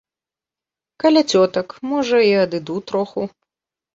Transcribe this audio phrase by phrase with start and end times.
[1.01, 3.21] Каля цётак, можа, і адыду троху.